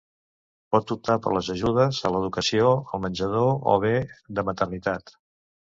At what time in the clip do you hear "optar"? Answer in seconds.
0.95-1.17